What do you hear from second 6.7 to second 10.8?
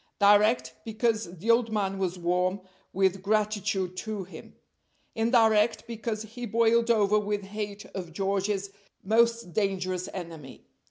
over with hate of George's most dangerous enemy.